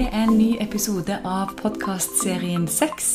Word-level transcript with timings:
til 0.00 0.14
en 0.16 0.30
ny 0.32 0.54
episode 0.62 1.12
av 1.28 1.50
podkastserien 1.58 2.62
Sex. 2.72 3.08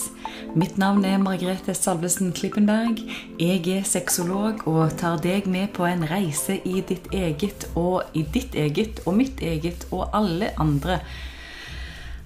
Mitt 0.53 0.75
navn 0.77 1.05
er 1.07 1.17
Margrethe 1.17 1.73
Salvesen 1.73 2.29
Klippenberg. 2.35 2.99
Jeg 3.41 3.63
er 3.73 3.87
sexolog 3.89 4.61
og 4.69 4.93
tar 4.99 5.15
deg 5.23 5.47
med 5.49 5.71
på 5.73 5.87
en 5.87 6.03
reise 6.05 6.59
i 6.61 6.83
ditt 6.85 7.07
eget 7.15 7.65
og 7.73 8.11
i 8.13 8.21
ditt 8.35 8.53
eget 8.53 9.01
og 9.07 9.17
mitt 9.17 9.41
eget 9.41 9.87
og 9.89 10.13
alle 10.13 10.51
andre. 10.61 10.99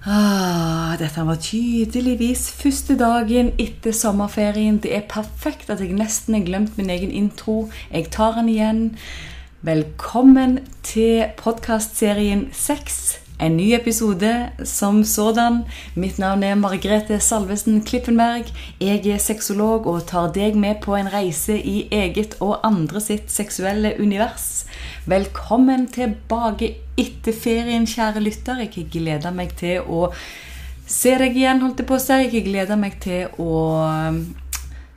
Ah, 0.04 0.92
dette 1.00 1.24
var 1.24 1.40
tydeligvis 1.40 2.50
første 2.60 2.98
dagen 3.00 3.54
etter 3.56 3.96
sommerferien. 3.96 4.82
Det 4.82 4.92
er 4.98 5.08
perfekt 5.08 5.72
at 5.72 5.80
jeg 5.80 5.96
nesten 5.96 6.36
har 6.36 6.44
glemt 6.50 6.76
min 6.76 6.92
egen 6.92 7.16
intro. 7.22 7.70
Jeg 7.88 8.12
tar 8.12 8.36
den 8.42 8.52
igjen. 8.52 8.84
Velkommen 9.64 10.60
til 10.84 11.30
podkastserien 11.40 12.50
Sex. 12.52 13.20
En 13.40 13.56
ny 13.56 13.70
episode 13.72 14.50
som 14.64 15.04
sådan. 15.04 15.62
Mitt 15.94 16.18
navn 16.18 16.42
er 16.44 16.58
Margrethe 16.60 17.16
Salvesen 17.24 17.78
Klippenberg. 17.88 18.50
Jeg 18.80 19.06
er 19.08 19.22
sexolog 19.22 19.86
og 19.88 20.02
tar 20.10 20.28
deg 20.34 20.58
med 20.60 20.82
på 20.84 20.92
en 20.98 21.08
reise 21.08 21.56
i 21.56 21.86
eget 21.88 22.36
og 22.44 22.58
andre 22.68 23.00
sitt 23.00 23.32
seksuelle 23.32 23.94
univers. 23.96 24.66
Velkommen 25.08 25.88
tilbake 25.88 26.74
etter 27.00 27.32
ferien, 27.32 27.88
kjære 27.88 28.20
lytter. 28.20 28.60
Jeg 28.60 28.90
gleder 28.92 29.32
meg 29.32 29.56
til 29.56 29.88
å 29.88 30.10
se 30.84 31.16
deg 31.16 31.40
igjen, 31.40 31.64
holdt 31.64 31.80
jeg 31.80 31.88
på 31.88 31.96
å 31.96 32.04
si. 32.04 32.20
Jeg 32.26 32.44
gleder 32.44 32.76
meg 32.76 33.00
til 33.00 33.40
å 33.40 33.56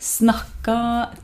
snakke 0.04 0.78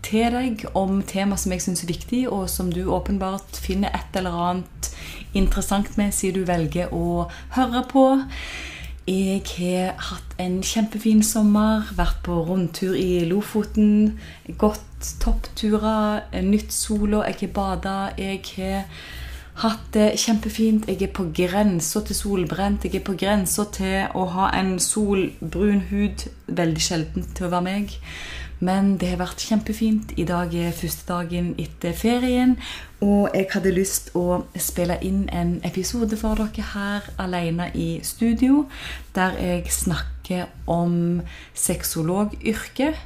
til 0.08 0.32
deg 0.38 0.64
om 0.72 1.02
tema 1.04 1.36
som 1.36 1.52
jeg 1.52 1.68
syns 1.68 1.84
er 1.84 1.92
viktig, 1.92 2.24
og 2.32 2.48
som 2.48 2.72
du 2.72 2.86
åpenbart 2.88 3.60
finner 3.60 3.92
et 3.92 4.16
eller 4.16 4.40
annet 4.40 4.94
interessant 5.34 5.98
med, 5.98 6.14
siden 6.14 6.42
du 6.42 6.50
velger 6.50 6.94
å 6.96 7.30
høre 7.56 7.84
på. 7.90 8.06
Jeg 9.10 9.42
har 9.58 9.96
hatt 10.12 10.36
en 10.38 10.60
kjempefin 10.62 11.24
sommer, 11.26 11.88
vært 11.98 12.20
på 12.28 12.36
rundtur 12.46 12.94
i 12.94 13.24
Lofoten. 13.26 14.20
Gått 14.62 15.14
toppturer, 15.24 16.28
nytt 16.46 16.76
sola, 16.76 17.24
jeg 17.26 17.48
har 17.48 17.56
bada. 17.56 17.96
Jeg 18.20 18.44
har 18.60 18.86
hatt 19.64 19.88
det 19.96 20.12
kjempefint. 20.22 20.86
Jeg 20.88 21.02
er 21.08 21.14
på 21.16 21.26
grensa 21.34 22.04
til 22.06 22.16
solbrent. 22.16 22.86
Jeg 22.86 23.02
er 23.02 23.06
på 23.08 23.18
grensa 23.18 23.66
til 23.74 24.14
å 24.14 24.28
ha 24.36 24.52
en 24.60 24.78
solbrun 24.84 25.88
hud. 25.90 26.28
Veldig 26.46 26.84
sjelden 26.84 27.26
til 27.34 27.50
å 27.50 27.54
være 27.56 27.66
meg. 27.66 27.98
Men 28.60 28.98
det 29.00 29.14
har 29.14 29.22
vært 29.22 29.44
kjempefint. 29.48 30.14
I 30.20 30.26
dag 30.28 30.54
er 30.56 30.76
første 30.76 31.08
dagen 31.08 31.54
etter 31.62 31.96
ferien. 31.96 32.58
Og 33.00 33.30
jeg 33.32 33.48
hadde 33.54 33.72
lyst 33.72 34.12
å 34.20 34.44
spille 34.60 35.00
inn 35.06 35.28
en 35.32 35.58
episode 35.68 36.20
for 36.20 36.40
dere 36.40 36.66
her 36.74 37.08
alene 37.22 37.70
i 37.74 37.90
studio. 38.04 38.66
Der 39.16 39.38
jeg 39.40 39.72
snakker 39.72 40.50
om 40.68 41.22
sexologyrket. 41.56 43.00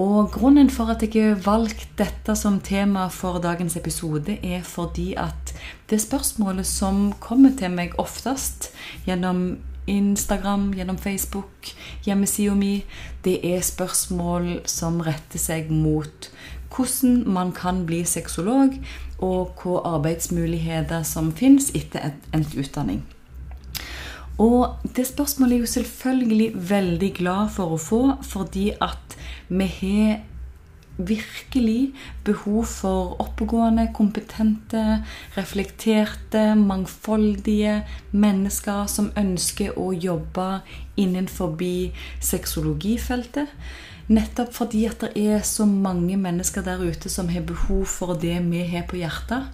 Og 0.00 0.30
grunnen 0.32 0.70
for 0.72 0.90
at 0.90 1.02
jeg 1.04 1.12
har 1.20 1.40
valgt 1.44 1.90
dette 1.98 2.34
som 2.38 2.60
tema 2.64 3.08
for 3.12 3.38
dagens 3.42 3.76
episode, 3.76 4.38
er 4.42 4.62
fordi 4.64 5.12
at 5.14 5.52
det 5.90 6.00
spørsmålet 6.00 6.66
som 6.66 7.10
kommer 7.20 7.52
til 7.58 7.74
meg 7.74 7.98
oftest 8.00 8.70
gjennom 9.04 9.58
Instagram, 9.86 10.72
gjennom 10.76 10.98
Facebook, 10.98 11.72
hjemmesida 12.04 12.54
mi. 12.54 12.84
Det 13.24 13.38
er 13.44 13.62
spørsmål 13.64 14.60
som 14.68 15.00
retter 15.04 15.40
seg 15.40 15.70
mot 15.72 16.30
hvordan 16.70 17.24
man 17.26 17.52
kan 17.52 17.84
bli 17.86 18.04
sexolog, 18.06 18.76
og 19.18 19.56
hvilke 19.58 19.80
arbeidsmuligheter 19.84 21.02
som 21.02 21.32
fins 21.32 21.70
etter 21.74 22.12
endt 22.32 22.54
utdanning. 22.54 23.02
Og 24.40 24.78
det 24.96 25.04
spørsmålet 25.06 25.54
er 25.54 25.60
jo 25.60 25.66
selvfølgelig 25.66 26.50
veldig 26.70 27.10
glad 27.18 27.50
for 27.52 27.74
å 27.74 27.80
få, 27.80 28.02
fordi 28.24 28.70
at 28.80 29.16
vi 29.48 29.66
har 29.66 30.22
virkelig 31.06 31.92
behov 32.24 32.64
for 32.70 33.16
oppegående, 33.22 33.88
kompetente, 33.94 35.04
reflekterte, 35.36 36.54
mangfoldige 36.58 37.80
mennesker 38.12 38.86
som 38.90 39.12
ønsker 39.16 39.78
å 39.78 39.90
jobbe 39.92 40.60
innenfor 41.00 41.56
sexologifeltet. 42.20 43.48
Nettopp 44.10 44.52
fordi 44.54 44.86
at 44.90 45.04
det 45.04 45.12
er 45.14 45.44
så 45.46 45.66
mange 45.70 46.16
mennesker 46.18 46.64
der 46.66 46.82
ute 46.82 47.08
som 47.08 47.28
har 47.30 47.46
behov 47.46 47.86
for 47.86 48.18
det 48.18 48.40
vi 48.50 48.64
har 48.66 48.88
på 48.90 48.98
hjertet. 48.98 49.46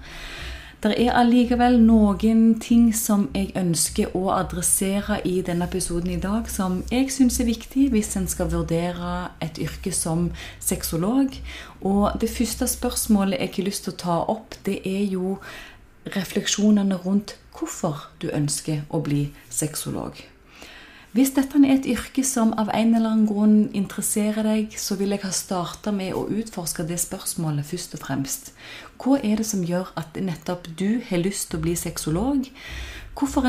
Det 0.87 1.03
er 1.03 1.17
allikevel 1.19 1.81
noen 1.83 2.61
ting 2.63 2.93
som 2.95 3.25
jeg 3.35 3.49
ønsker 3.59 4.13
å 4.15 4.29
adressere 4.37 5.17
i 5.27 5.41
denne 5.43 5.67
episoden 5.67 6.13
i 6.15 6.19
dag, 6.23 6.47
som 6.47 6.77
jeg 6.93 7.09
syns 7.11 7.41
er 7.43 7.49
viktig 7.49 7.89
hvis 7.91 8.13
en 8.21 8.29
skal 8.31 8.53
vurdere 8.53 9.33
et 9.43 9.59
yrke 9.59 9.91
som 9.91 10.29
sexolog. 10.63 11.35
Og 11.83 12.15
det 12.23 12.31
første 12.31 12.71
spørsmålet 12.71 13.43
jeg 13.43 13.55
har 13.57 13.67
lyst 13.67 13.89
til 13.89 13.97
å 13.97 14.01
ta 14.05 14.21
opp, 14.37 14.55
det 14.63 14.79
er 14.87 15.03
jo 15.11 15.35
refleksjonene 16.15 17.03
rundt 17.03 17.35
hvorfor 17.59 18.07
du 18.23 18.31
ønsker 18.31 18.87
å 18.87 19.03
bli 19.03 19.25
sexolog. 19.51 20.23
Hvis 21.17 21.31
dette 21.33 21.57
er 21.65 21.71
et 21.73 21.87
yrke 21.89 22.21
som 22.29 22.51
av 22.61 22.69
en 22.77 22.91
eller 22.93 23.09
annen 23.09 23.29
grunn 23.31 23.71
interesserer 23.79 24.45
deg, 24.45 24.75
så 24.77 24.99
vil 25.01 25.15
jeg 25.15 25.23
ha 25.23 25.31
starta 25.33 25.89
med 25.89 26.13
å 26.13 26.27
utforske 26.29 26.85
det 26.85 26.99
spørsmålet 27.01 27.65
først 27.65 27.95
og 27.97 28.03
fremst. 28.03 28.51
Hva 29.01 29.17
er 29.25 29.41
det 29.41 29.47
som 29.49 29.63
gjør 29.65 29.95
at 29.97 30.19
nettopp 30.21 30.69
du 30.77 31.01
har 31.09 31.23
lyst 31.23 31.49
til 31.49 31.57
å 31.57 31.65
bli 31.65 31.73
sexolog? 31.73 32.51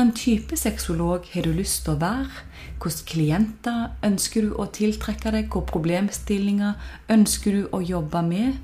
En 0.00 0.12
type 0.16 0.56
sexolog 0.56 1.28
har 1.34 1.44
du 1.44 1.52
lyst 1.52 1.82
til 1.84 1.98
å 1.98 2.00
være? 2.00 2.46
Hvilke 2.80 3.04
klienter 3.10 3.92
ønsker 4.06 4.48
du 4.48 4.56
å 4.56 4.64
tiltrekke 4.72 5.34
deg? 5.36 5.52
Hvilke 5.52 5.68
problemstillinger 5.68 6.72
ønsker 7.12 7.52
du 7.52 7.68
å 7.68 7.82
jobbe 7.84 8.24
med? 8.30 8.56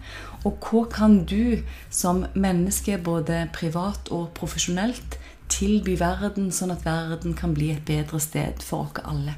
Og 0.48 0.64
hva 0.64 0.86
kan 0.88 1.20
du 1.28 1.60
som 1.92 2.24
menneske, 2.32 2.96
både 2.96 3.50
privat 3.52 4.08
og 4.08 4.30
profesjonelt, 4.40 5.20
tilby 5.52 5.98
verden, 6.00 6.50
sånn 6.52 6.72
at 6.74 6.84
verden 6.86 7.34
kan 7.38 7.54
bli 7.56 7.70
et 7.74 7.84
bedre 7.88 8.20
sted 8.22 8.62
for 8.64 8.88
oss 8.88 9.04
alle? 9.04 9.36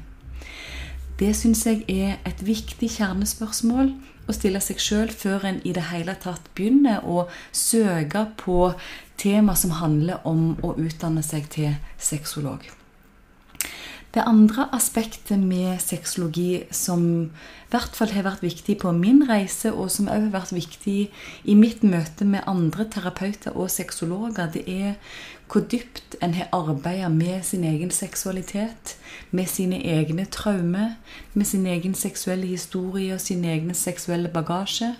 Det 1.17 1.31
syns 1.33 1.63
jeg 1.65 1.81
er 1.89 2.19
et 2.29 2.43
viktig 2.45 2.91
kjernespørsmål 2.93 3.95
å 4.27 4.35
stille 4.35 4.61
seg 4.61 4.81
sjøl 4.81 5.09
før 5.09 5.47
en 5.49 5.59
i 5.65 5.73
det 5.73 5.87
hele 5.89 6.13
tatt 6.21 6.51
begynner 6.57 7.05
å 7.07 7.25
søke 7.55 8.27
på 8.37 8.73
tema 9.17 9.55
som 9.57 9.79
handler 9.79 10.21
om 10.29 10.51
å 10.61 10.75
utdanne 10.77 11.23
seg 11.25 11.49
til 11.53 11.77
sexolog. 11.97 12.67
Det 14.13 14.23
andre 14.25 14.65
aspektet 14.73 15.37
med 15.37 15.81
sexologi 15.83 16.63
som 16.73 17.01
i 17.27 17.71
hvert 17.73 17.97
fall 17.97 18.13
har 18.15 18.23
vært 18.25 18.45
viktig 18.45 18.77
på 18.81 18.93
min 18.95 19.19
reise, 19.29 19.73
og 19.73 19.91
som 19.93 20.07
også 20.07 20.29
har 20.29 20.31
vært 20.33 20.53
viktig 20.55 20.99
i 21.43 21.55
mitt 21.59 21.83
møte 21.83 22.25
med 22.25 22.47
andre 22.47 22.87
terapeuter 22.89 23.53
og 23.53 23.69
sexologer, 23.69 24.47
det 24.53 24.63
er 24.65 24.95
hvor 25.51 25.61
dypt 25.61 26.15
en 26.21 26.33
har 26.33 26.49
arbeidet 26.51 27.11
med 27.11 27.43
sin 27.43 27.63
egen 27.63 27.91
seksualitet, 27.91 28.97
med 29.31 29.45
sine 29.45 29.79
egne 29.85 30.25
traumer, 30.25 30.89
med 31.33 31.45
sin 31.45 31.65
egen 31.65 31.93
seksuelle 31.93 32.47
historie 32.47 33.13
og 33.13 33.21
sin 33.21 33.45
egen 33.45 33.73
seksuelle 33.73 34.27
bagasje. 34.29 34.95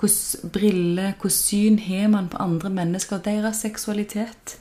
Hvilke 0.00 0.48
briller, 0.52 1.12
hvilket 1.12 1.32
syn 1.32 1.78
har 1.78 2.08
man 2.08 2.28
på 2.28 2.36
andre 2.36 2.70
mennesker 2.70 3.16
og 3.16 3.24
deres 3.24 3.56
seksualitet? 3.56 4.58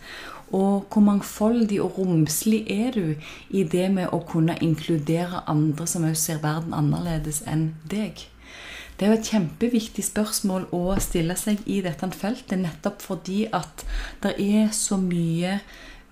Og 0.52 0.88
hvor 0.94 1.02
mangfoldig 1.02 1.82
og 1.82 1.98
romslig 1.98 2.72
er 2.72 2.92
du 2.92 3.14
i 3.50 3.64
det 3.64 3.92
med 3.92 4.08
å 4.16 4.22
kunne 4.24 4.56
inkludere 4.62 5.44
andre 5.48 5.88
som 5.88 6.08
også 6.08 6.22
ser 6.22 6.42
verden 6.44 6.74
annerledes 6.74 7.44
enn 7.48 7.74
deg? 7.92 8.24
Det 8.98 9.06
er 9.06 9.12
jo 9.14 9.18
et 9.20 9.30
kjempeviktig 9.30 10.04
spørsmål 10.08 10.70
å 10.74 10.96
stille 11.04 11.36
seg 11.38 11.62
i 11.70 11.84
dette 11.86 12.10
feltet, 12.18 12.58
nettopp 12.58 13.04
fordi 13.06 13.44
at 13.54 13.86
det 14.24 14.34
er 14.42 14.72
så 14.74 14.98
mye 14.98 15.60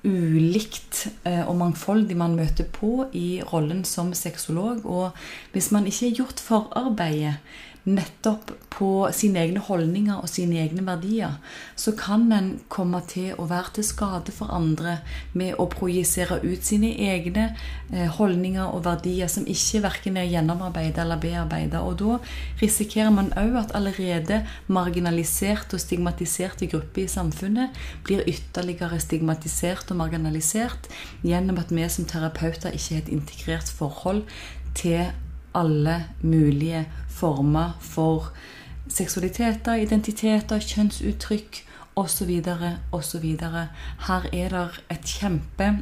ulikt 0.06 1.08
eh, 1.26 1.42
og 1.50 1.58
mangfoldig 1.58 2.18
man 2.20 2.36
møter 2.38 2.68
på 2.70 3.08
i 3.18 3.42
rollen 3.50 3.82
som 3.90 4.14
sexolog. 4.14 4.86
Og 4.86 5.18
hvis 5.56 5.72
man 5.74 5.88
ikke 5.90 6.12
har 6.12 6.20
gjort 6.20 6.44
forarbeidet 6.46 7.40
nettopp 7.86 8.52
på 8.74 8.90
sine 9.14 9.40
egne 9.46 9.62
holdninger 9.64 10.18
og 10.18 10.30
sine 10.30 10.58
egne 10.64 10.84
verdier, 10.88 11.38
så 11.80 11.94
kan 11.98 12.26
en 12.34 12.50
komme 12.72 13.00
til 13.08 13.38
å 13.40 13.46
være 13.50 13.78
til 13.78 13.86
skade 13.88 14.34
for 14.36 14.52
andre 14.54 14.98
med 15.38 15.56
å 15.62 15.68
projisere 15.72 16.42
ut 16.44 16.66
sine 16.66 16.92
egne 17.08 17.48
eh, 17.94 18.10
holdninger 18.18 18.66
og 18.66 18.84
verdier 18.88 19.30
som 19.32 19.46
ikke 19.48 19.84
verken 19.86 20.20
er 20.20 20.30
gjennomarbeidet 20.32 21.04
eller 21.06 21.22
bearbeidet. 21.22 21.80
Og 21.80 22.00
da 22.02 22.18
risikerer 22.62 23.14
man 23.14 23.32
òg 23.40 23.60
at 23.62 23.76
allerede 23.78 24.42
marginaliserte 24.68 25.78
og 25.78 25.86
stigmatiserte 25.86 26.70
grupper 26.72 27.06
i 27.06 27.12
samfunnet 27.12 27.78
blir 28.08 28.26
ytterligere 28.28 29.00
stigmatisert 29.04 29.94
og 29.94 30.02
marginalisert 30.02 30.90
gjennom 31.24 31.62
at 31.62 31.72
vi 31.72 31.86
som 31.92 32.10
terapeuter 32.10 32.74
ikke 32.74 32.98
har 32.98 33.06
et 33.06 33.14
integrert 33.14 33.70
forhold 33.72 34.26
til 34.76 35.14
alle 35.56 36.04
mulige 36.22 36.86
former 37.10 37.78
for 37.80 38.32
seksualiteter, 38.92 39.80
identiteter, 39.82 40.60
kjønnsuttrykk 40.60 41.64
osv. 41.96 42.32
osv. 42.92 43.26
Her 44.08 44.30
er 44.34 44.50
det 44.56 44.66
et 44.92 45.14
kjempe 45.18 45.76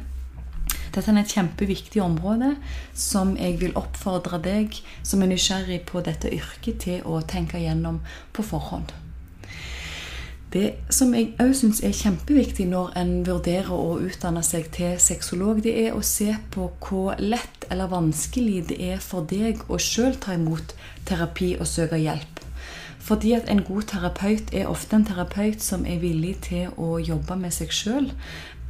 Dette 0.94 1.10
er 1.10 1.18
et 1.18 1.32
kjempeviktig 1.34 2.02
område 2.02 2.52
som 2.94 3.34
jeg 3.36 3.58
vil 3.60 3.74
oppfordre 3.78 4.38
deg 4.42 4.78
som 5.02 5.24
er 5.24 5.32
nysgjerrig 5.32 5.80
på 5.90 6.04
dette 6.06 6.30
yrket, 6.30 6.84
til 6.86 7.02
å 7.02 7.18
tenke 7.26 7.58
gjennom 7.58 7.98
på 8.32 8.46
forhånd. 8.46 8.94
Det 10.54 10.68
som 10.94 11.10
jeg 11.16 11.32
òg 11.42 11.50
syns 11.58 11.80
er 11.82 11.90
kjempeviktig 11.98 12.68
når 12.70 12.92
en 13.00 13.08
vurderer 13.26 13.72
å 13.74 13.96
utdanne 13.98 14.38
seg 14.46 14.68
til 14.76 14.92
sexolog, 15.02 15.58
det 15.64 15.72
er 15.88 15.96
å 15.96 16.02
se 16.06 16.28
på 16.54 16.68
hvor 16.78 17.18
lett 17.18 17.66
eller 17.74 17.90
vanskelig 17.90 18.60
det 18.68 18.78
er 18.92 19.02
for 19.02 19.26
deg 19.26 19.64
å 19.66 19.80
sjøl 19.82 20.14
ta 20.22 20.36
imot 20.38 20.76
terapi 21.10 21.56
og 21.58 21.66
søke 21.66 21.98
hjelp. 21.98 22.38
Fordi 23.04 23.34
at 23.36 23.50
en 23.50 23.64
god 23.66 23.88
terapeut 23.90 24.54
er 24.54 24.70
ofte 24.70 24.94
en 24.96 25.08
terapeut 25.10 25.60
som 25.60 25.82
er 25.90 25.98
villig 26.00 26.36
til 26.46 26.70
å 26.78 27.00
jobbe 27.02 27.34
med 27.36 27.52
seg 27.52 27.74
sjøl, 27.74 28.06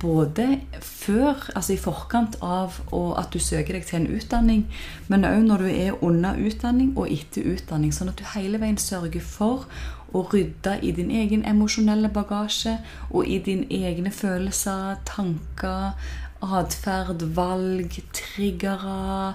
både 0.01 0.47
før, 0.81 1.51
altså 1.55 1.77
i 1.77 1.81
forkant 1.81 2.41
av 2.43 2.81
at 3.21 3.29
du 3.33 3.39
søker 3.41 3.77
deg 3.77 3.87
til 3.89 4.01
en 4.01 4.09
utdanning, 4.17 4.65
men 5.13 5.29
òg 5.29 5.45
når 5.47 5.65
du 5.65 5.69
er 5.71 6.05
under 6.05 6.41
utdanning 6.41 6.93
og 6.97 7.13
etter 7.13 7.47
utdanning. 7.55 7.93
Sånn 7.95 8.11
at 8.11 8.19
du 8.21 8.25
hele 8.35 8.61
veien 8.63 8.81
sørger 8.81 9.23
for 9.25 9.69
å 10.15 10.23
rydde 10.33 10.79
i 10.83 10.93
din 10.95 11.11
egen 11.11 11.43
emosjonelle 11.49 12.11
bagasje 12.15 12.77
og 13.11 13.27
i 13.27 13.41
dine 13.43 13.67
egne 13.69 14.13
følelser, 14.15 15.01
tanker, 15.09 15.99
atferd, 16.45 17.25
valg, 17.37 17.99
triggere, 18.15 19.35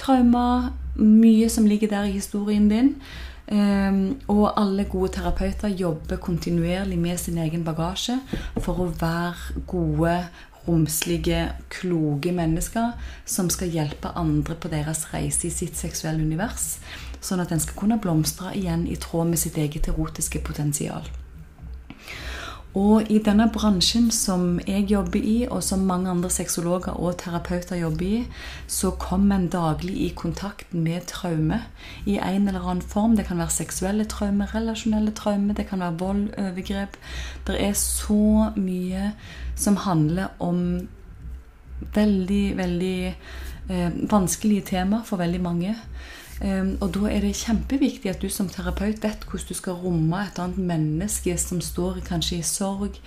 traumer. 0.00 0.72
Mye 0.96 1.48
som 1.52 1.66
ligger 1.68 1.92
der 1.92 2.08
i 2.08 2.16
historien 2.16 2.70
din. 2.72 2.94
Um, 3.46 4.16
og 4.26 4.56
alle 4.58 4.88
gode 4.90 5.12
terapeuter 5.14 5.68
jobber 5.68 6.16
kontinuerlig 6.18 6.98
med 6.98 7.18
sin 7.18 7.38
egen 7.38 7.62
bagasje 7.62 8.16
for 8.58 8.80
å 8.82 8.88
være 8.98 9.60
gode, 9.70 10.16
romslige, 10.66 11.44
kloke 11.70 12.32
mennesker 12.34 12.96
som 13.22 13.46
skal 13.54 13.70
hjelpe 13.70 14.10
andre 14.18 14.56
på 14.58 14.70
deres 14.72 15.04
reise 15.12 15.46
i 15.46 15.54
sitt 15.54 15.78
seksuelle 15.78 16.24
univers, 16.26 16.80
sånn 17.26 17.42
at 17.42 17.52
den 17.52 17.62
skal 17.62 17.78
kunne 17.82 18.00
blomstre 18.02 18.54
igjen 18.56 18.86
i 18.90 18.98
tråd 19.00 19.32
med 19.32 19.42
sitt 19.42 19.58
eget 19.60 19.90
erotiske 19.92 20.42
potensial. 20.46 21.06
Og 22.76 23.08
i 23.08 23.16
denne 23.24 23.46
bransjen 23.48 24.10
som 24.12 24.58
jeg 24.68 24.84
jobber 24.90 25.22
i, 25.24 25.36
og 25.48 25.62
som 25.64 25.86
mange 25.88 26.10
andre 26.12 26.28
sexologer 26.32 26.98
og 27.00 27.14
terapeuter 27.22 27.78
jobber 27.80 28.04
i, 28.04 28.18
så 28.68 28.90
kommer 29.00 29.38
en 29.38 29.48
daglig 29.48 29.94
i 30.04 30.08
kontakt 30.12 30.74
med 30.74 31.06
traume 31.08 31.62
i 32.04 32.18
en 32.20 32.50
eller 32.50 32.60
annen 32.60 32.84
form. 32.84 33.14
Det 33.16 33.24
kan 33.30 33.40
være 33.40 33.54
seksuelle 33.54 34.04
traume, 34.04 34.44
relasjonelle 34.52 35.14
traume, 35.16 35.56
det 35.56 35.70
kan 35.70 35.80
være 35.80 35.98
vold, 36.02 36.28
overgrep. 36.36 37.00
Det 37.48 37.56
er 37.64 37.72
så 37.80 38.52
mye 38.60 39.14
som 39.56 39.80
handler 39.86 40.36
om 40.38 40.60
veldig, 41.96 42.44
veldig 42.60 43.00
eh, 43.06 44.00
vanskelige 44.10 44.68
tema 44.74 45.00
for 45.04 45.16
veldig 45.16 45.40
mange. 45.40 45.78
Um, 46.44 46.74
og 46.84 46.90
da 46.92 47.08
er 47.08 47.22
det 47.24 47.36
kjempeviktig 47.38 48.10
at 48.12 48.20
du 48.20 48.28
som 48.28 48.48
terapeut 48.52 49.00
vet 49.00 49.22
hvordan 49.24 49.48
du 49.48 49.56
skal 49.56 49.78
romme 49.80 50.18
et 50.20 50.38
annet 50.38 50.58
menneske 50.60 51.32
som 51.40 51.62
står 51.64 52.02
kanskje 52.04 52.42
i 52.42 52.44
sorg, 52.44 52.98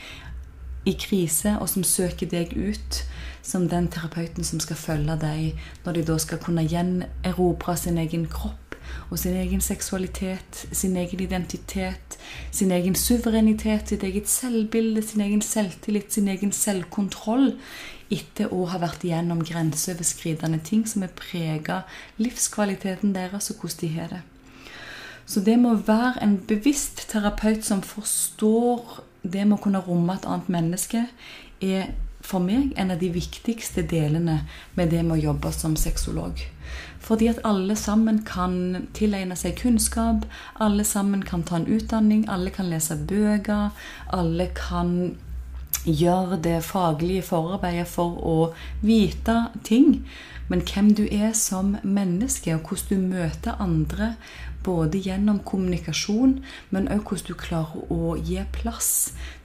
i 0.85 0.95
krise, 0.97 1.57
og 1.61 1.69
som 1.69 1.83
søker 1.83 2.29
deg 2.31 2.55
ut 2.57 3.03
som 3.45 3.67
den 3.69 3.89
terapeuten 3.91 4.47
som 4.47 4.61
skal 4.63 4.79
følge 4.79 5.17
deg 5.21 5.61
når 5.85 5.99
de 5.99 6.05
da 6.07 6.17
skal 6.17 6.41
kunne 6.41 6.65
gjenerobre 6.65 7.75
sin 7.77 7.99
egen 8.01 8.25
kropp 8.31 8.77
og 9.11 9.19
sin 9.19 9.35
egen 9.37 9.61
seksualitet, 9.61 10.65
sin 10.71 10.97
egen 10.97 11.21
identitet, 11.21 12.17
sin 12.51 12.71
egen 12.71 12.95
suverenitet, 12.95 13.89
sitt 13.89 14.03
eget 14.03 14.29
selvbilde, 14.29 15.03
sin 15.05 15.21
egen 15.21 15.41
selvtillit, 15.45 16.13
sin 16.13 16.27
egen 16.27 16.51
selvkontroll 16.51 17.53
etter 18.09 18.53
å 18.53 18.65
ha 18.71 18.79
vært 18.81 19.05
igjennom 19.05 19.43
grenseoverskridende 19.45 20.59
ting 20.65 20.85
som 20.89 21.05
har 21.05 21.13
prega 21.17 21.83
livskvaliteten 22.17 23.13
deres, 23.13 23.51
og 23.51 23.61
hvordan 23.61 23.81
de 23.81 23.93
har 23.95 24.13
det. 24.13 24.21
Så 25.29 25.43
det 25.45 25.59
må 25.61 25.75
være 25.85 26.23
en 26.25 26.39
bevisst 26.49 27.05
terapeut 27.11 27.65
som 27.65 27.83
forstår 27.85 29.03
det 29.21 29.45
med 29.45 29.59
å 29.59 29.61
kunne 29.61 29.83
romme 29.85 30.15
et 30.15 30.25
annet 30.25 30.49
menneske, 30.49 31.05
er 31.61 31.91
for 32.25 32.43
meg 32.43 32.73
en 32.79 32.91
av 32.93 32.99
de 33.01 33.11
viktigste 33.13 33.83
delene 33.87 34.41
med 34.75 34.89
det 34.93 35.03
med 35.05 35.17
å 35.17 35.23
jobbe 35.29 35.51
som 35.55 35.75
sexolog. 35.79 36.41
Fordi 36.99 37.29
at 37.31 37.39
alle 37.47 37.75
sammen 37.79 38.23
kan 38.27 38.87
tilegne 38.97 39.37
seg 39.39 39.57
kunnskap, 39.61 40.25
alle 40.59 40.83
sammen 40.85 41.23
kan 41.25 41.45
ta 41.47 41.57
en 41.59 41.69
utdanning, 41.69 42.25
alle 42.29 42.51
kan 42.53 42.69
lese 42.69 42.97
bøker, 43.09 43.69
alle 44.13 44.49
kan 44.57 45.15
gjøre 45.85 46.39
det 46.43 46.59
faglige 46.63 47.23
forarbeidet 47.29 47.87
for 47.87 48.19
å 48.19 48.37
vite 48.81 49.49
ting. 49.63 50.03
Men 50.49 50.63
hvem 50.65 50.93
du 50.97 51.03
er 51.05 51.33
som 51.37 51.75
menneske, 51.83 52.55
og 52.55 52.67
hvordan 52.67 52.89
du 52.89 53.15
møter 53.15 53.61
andre, 53.61 54.15
både 54.63 54.99
gjennom 54.99 55.39
kommunikasjon, 55.45 56.39
men 56.73 56.89
òg 56.91 57.05
hvordan 57.07 57.27
du 57.29 57.37
klarer 57.39 57.91
å 57.93 58.15
gi 58.17 58.41
plass 58.53 58.89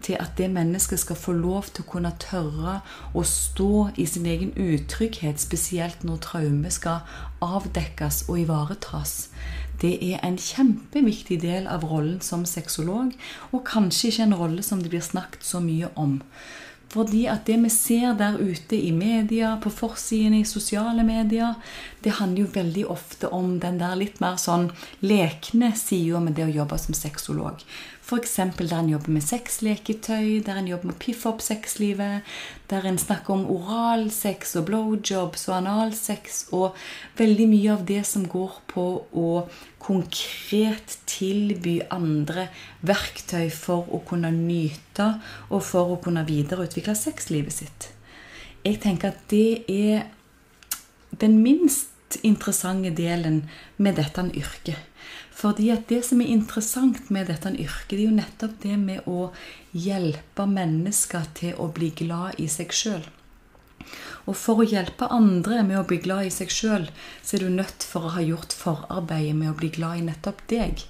til 0.04 0.18
at 0.20 0.34
det 0.40 0.48
mennesket 0.52 1.00
skal 1.04 1.18
få 1.20 1.36
lov 1.36 1.70
til 1.70 1.84
å 1.84 1.90
kunne 1.92 2.14
tørre 2.20 2.78
å 3.14 3.22
stå 3.28 3.90
i 4.00 4.08
sin 4.10 4.26
egen 4.26 4.50
utrygghet, 4.56 5.40
spesielt 5.40 6.04
når 6.04 6.24
traume 6.24 6.72
skal 6.72 7.04
avdekkes 7.44 8.24
og 8.28 8.40
ivaretas. 8.46 9.28
Det 9.82 9.94
er 10.00 10.20
en 10.22 10.36
kjempeviktig 10.40 11.40
del 11.42 11.66
av 11.70 11.86
rollen 11.88 12.20
som 12.24 12.44
sexolog, 12.48 13.14
og 13.52 13.64
kanskje 13.66 14.12
ikke 14.12 14.28
en 14.28 14.36
rolle 14.38 14.62
som 14.66 14.82
det 14.82 14.92
blir 14.92 15.04
snakket 15.04 15.46
så 15.46 15.62
mye 15.64 15.90
om. 15.98 16.20
Fordi 16.94 17.24
at 17.26 17.42
det 17.48 17.56
vi 17.58 17.70
ser 17.72 18.12
der 18.14 18.36
ute 18.38 18.76
i 18.76 18.92
media, 18.94 19.56
på 19.62 19.70
forsidene 19.72 20.42
i 20.42 20.46
sosiale 20.46 21.02
medier, 21.02 21.56
det 22.04 22.20
handler 22.20 22.44
jo 22.44 22.52
veldig 22.54 22.84
ofte 22.92 23.30
om 23.34 23.56
den 23.60 23.80
der 23.80 23.96
litt 23.98 24.20
mer 24.22 24.38
sånn 24.38 24.68
lekne 25.02 25.72
sida 25.74 26.20
med 26.22 26.38
det 26.38 26.46
å 26.46 26.54
jobbe 26.60 26.78
som 26.78 26.94
sexolog. 26.94 27.64
F.eks. 28.04 28.34
der 28.36 28.78
en 28.78 28.88
jobber 28.88 29.14
med 29.16 29.22
sexleketøy, 29.24 30.42
der 30.44 30.58
en 30.60 30.66
jobber 30.68 30.90
med 30.90 30.96
å 30.98 31.00
piffe 31.00 31.30
opp 31.30 31.40
sexlivet, 31.40 32.26
der 32.68 32.84
en 32.84 32.98
snakker 33.00 33.32
om 33.32 33.46
oralsex 33.48 34.52
og 34.60 34.66
blowjobs 34.68 35.46
og 35.48 35.54
analsex, 35.62 36.42
og 36.52 36.76
veldig 37.16 37.46
mye 37.48 37.70
av 37.72 37.86
det 37.88 38.02
som 38.04 38.26
går 38.28 38.58
på 38.68 38.84
å 39.08 39.30
konkret 39.80 40.98
tilby 41.08 41.78
andre 41.88 42.50
verktøy 42.84 43.48
for 43.48 43.88
å 43.88 44.02
kunne 44.04 44.34
nyte 44.36 45.08
og 45.48 45.64
for 45.64 45.96
å 45.96 46.00
kunne 46.04 46.26
videreutvikle 46.28 46.96
sexlivet 46.98 47.56
sitt. 47.56 47.88
Jeg 48.64 48.82
tenker 48.84 49.14
at 49.14 49.24
det 49.32 49.64
er 49.64 50.04
den 51.20 51.40
minst 51.40 51.93
interessante 52.22 52.90
delen 52.94 53.44
med 53.76 53.96
dette 53.98 54.26
yrket. 54.34 54.78
Fordi 55.34 55.70
at 55.74 55.88
det 55.90 56.04
som 56.06 56.20
er 56.22 56.30
interessant 56.30 57.10
med 57.10 57.26
dette 57.28 57.50
yrket, 57.50 57.90
det 57.96 58.00
er 58.04 58.06
jo 58.06 58.20
nettopp 58.20 58.54
det 58.62 58.78
med 58.78 59.08
å 59.10 59.32
hjelpe 59.72 60.46
mennesker 60.46 61.26
til 61.34 61.58
å 61.58 61.68
bli 61.74 61.90
glad 62.04 62.38
i 62.38 62.48
seg 62.48 62.72
sjøl. 62.72 63.04
Og 64.24 64.38
for 64.40 64.62
å 64.62 64.68
hjelpe 64.68 65.10
andre 65.12 65.60
med 65.66 65.80
å 65.80 65.84
bli 65.88 65.98
glad 66.00 66.30
i 66.30 66.32
seg 66.32 66.52
sjøl, 66.54 66.86
så 67.22 67.36
er 67.36 67.44
du 67.44 67.52
nødt 67.52 67.84
for 67.84 68.06
å 68.06 68.14
ha 68.14 68.22
gjort 68.24 68.54
forarbeidet 68.56 69.36
med 69.36 69.50
å 69.50 69.58
bli 69.58 69.68
glad 69.74 70.00
i 70.00 70.06
nettopp 70.06 70.40
deg. 70.48 70.86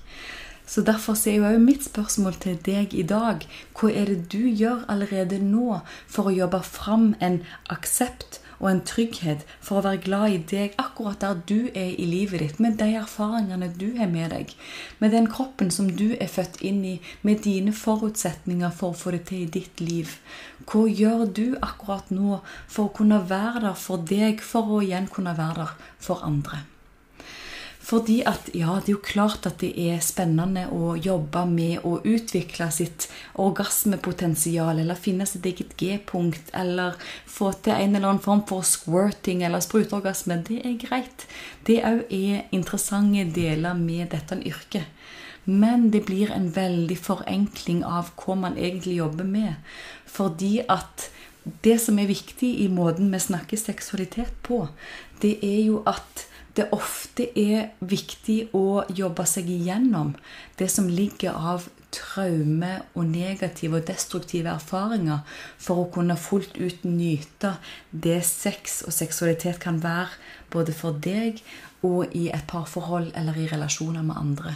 Så 0.66 0.80
Derfor 0.80 1.18
er 1.28 1.52
jo 1.52 1.60
mitt 1.60 1.84
spørsmål 1.84 2.38
til 2.40 2.56
deg 2.64 2.94
i 2.94 3.02
dag 3.04 3.44
hva 3.76 3.90
er 3.90 4.08
det 4.08 4.30
du 4.32 4.46
gjør 4.48 4.86
allerede 4.88 5.40
nå 5.42 5.80
for 6.06 6.30
å 6.30 6.36
jobbe 6.36 6.62
fram 6.64 7.12
en 7.20 7.42
aksept 7.74 8.40
og 8.60 8.68
en 8.70 8.82
trygghet 8.86 9.44
for 9.60 9.78
å 9.78 9.84
være 9.86 10.02
glad 10.04 10.34
i 10.34 10.40
deg 10.50 10.76
akkurat 10.80 11.20
der 11.24 11.40
du 11.48 11.70
er 11.72 11.94
i 11.94 12.08
livet 12.08 12.42
ditt, 12.42 12.60
med 12.62 12.78
de 12.80 12.90
erfaringene 12.98 13.70
du 13.78 13.88
har 13.98 14.10
med 14.10 14.34
deg, 14.34 14.54
med 14.98 15.14
den 15.16 15.30
kroppen 15.30 15.72
som 15.74 15.90
du 15.90 16.12
er 16.18 16.30
født 16.30 16.60
inn 16.66 16.82
i, 16.84 16.94
med 17.22 17.44
dine 17.46 17.74
forutsetninger 17.76 18.74
for 18.74 18.92
å 18.92 19.00
få 19.04 19.14
det 19.16 19.24
til 19.30 19.46
i 19.46 19.50
ditt 19.60 19.82
liv. 19.84 20.18
Hva 20.64 20.86
gjør 20.88 21.26
du 21.36 21.46
akkurat 21.60 22.12
nå 22.14 22.40
for 22.66 22.88
å 22.88 22.94
kunne 22.94 23.24
være 23.30 23.66
der 23.68 23.80
for 23.80 24.06
deg, 24.14 24.44
for 24.44 24.78
å 24.78 24.84
igjen 24.84 25.10
kunne 25.12 25.36
være 25.38 25.64
der 25.64 25.90
for 26.02 26.24
andre? 26.26 26.64
Fordi 27.84 28.22
at 28.24 28.48
ja, 28.56 28.78
det 28.80 28.88
er 28.88 28.94
jo 28.94 29.02
klart 29.04 29.44
at 29.48 29.58
det 29.60 29.74
er 29.76 29.98
spennende 30.04 30.62
å 30.72 30.94
jobbe 30.96 31.42
med 31.50 31.84
å 31.84 31.98
utvikle 32.00 32.70
sitt 32.72 33.10
orgasmepotensial, 33.44 34.80
eller 34.80 34.96
finne 34.96 35.26
sitt 35.28 35.44
eget 35.44 35.74
G-punkt, 35.80 36.48
eller 36.56 36.96
få 37.28 37.52
til 37.60 37.76
en 37.76 37.98
eller 37.98 38.14
annen 38.14 38.24
form 38.24 38.46
for 38.48 38.64
squirting 38.64 39.44
eller 39.44 39.60
spruteorgasme. 39.64 40.40
Det 40.48 40.62
er 40.64 40.80
greit. 40.80 41.26
Det 41.68 41.82
òg 41.84 42.08
er 42.08 42.48
interessante 42.56 43.28
deler 43.36 43.76
med 43.76 44.14
dette 44.16 44.40
yrket. 44.40 44.88
Men 45.44 45.90
det 45.92 46.06
blir 46.08 46.32
en 46.32 46.48
veldig 46.56 46.96
forenkling 46.96 47.84
av 47.84 48.14
hva 48.16 48.40
man 48.46 48.56
egentlig 48.56 48.96
jobber 49.02 49.28
med. 49.28 49.60
Fordi 50.08 50.62
at 50.72 51.10
det 51.64 51.76
som 51.84 51.98
er 52.00 52.08
viktig 52.08 52.54
i 52.64 52.70
måten 52.72 53.12
vi 53.12 53.20
snakker 53.20 53.60
seksualitet 53.60 54.32
på, 54.46 54.64
det 55.20 55.36
er 55.44 55.66
jo 55.66 55.82
at 55.84 56.30
det 56.54 56.68
ofte 56.74 57.26
er 57.38 57.72
viktig 57.82 58.50
å 58.54 58.84
jobbe 58.94 59.26
seg 59.26 59.48
igjennom 59.50 60.12
det 60.58 60.68
som 60.70 60.86
ligger 60.90 61.34
av 61.34 61.66
traume 61.94 62.76
og 62.94 63.06
negative 63.10 63.78
og 63.78 63.88
destruktive 63.88 64.52
erfaringer 64.54 65.22
for 65.58 65.82
å 65.82 65.88
kunne 65.94 66.16
fullt 66.18 66.58
ut 66.58 66.86
nyte 66.86 67.54
det 67.90 68.20
sex 68.26 68.82
og 68.86 68.94
seksualitet 68.94 69.60
kan 69.62 69.80
være 69.82 70.10
både 70.54 70.74
for 70.76 70.98
deg 71.06 71.42
og 71.86 72.14
i 72.16 72.28
et 72.34 72.46
parforhold 72.50 73.12
eller 73.18 73.38
i 73.38 73.48
relasjoner 73.50 74.06
med 74.06 74.18
andre. 74.18 74.54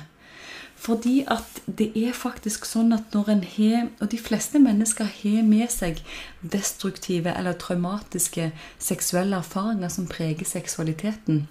Fordi 0.79 1.25
at 1.27 1.61
det 1.67 1.91
er 1.99 2.15
faktisk 2.15 2.67
sånn 2.69 2.95
at 2.95 3.15
når 3.15 3.31
en 3.33 3.45
har 3.57 3.89
Og 4.01 4.11
de 4.13 4.19
fleste 4.19 4.61
mennesker 4.63 5.09
har 5.21 5.43
med 5.43 5.71
seg 5.75 6.03
destruktive 6.43 7.35
eller 7.35 7.59
traumatiske 7.59 8.53
seksuelle 8.79 9.37
erfaringer 9.43 9.91
som 9.91 10.07
preger 10.07 10.47
seksualiteten. 10.47 11.49